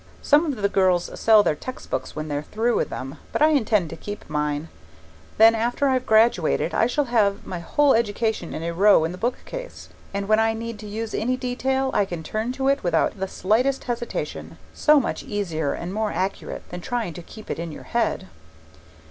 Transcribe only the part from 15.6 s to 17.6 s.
and more accurate than trying to keep it